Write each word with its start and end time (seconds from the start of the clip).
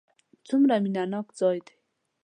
څومره 0.47 0.75
مینه 0.83 1.03
ناک 1.11 1.27
ځای 1.39 1.57
دی. 1.65 1.75